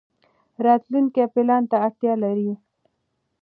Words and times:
راتلونکی 0.65 1.23
پلان 1.33 1.63
ته 1.69 1.75
اړتیا 1.85 2.13
لري. 2.23 2.51